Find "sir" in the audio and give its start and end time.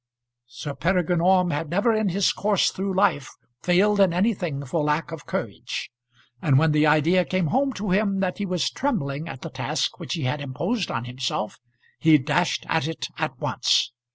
0.47-0.73